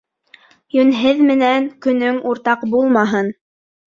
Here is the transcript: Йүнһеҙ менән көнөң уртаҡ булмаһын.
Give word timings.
Йүнһеҙ 0.77 1.19
менән 1.27 1.67
көнөң 1.87 2.17
уртаҡ 2.31 2.65
булмаһын. 2.75 3.33